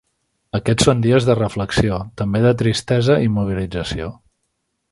Aquests 0.59 0.87
són 0.87 1.03
dies 1.05 1.27
de 1.27 1.35
reflexió, 1.39 1.99
també 2.21 2.41
de 2.47 2.55
tristesa 2.63 3.19
i 3.27 3.31
mobilització. 3.35 4.09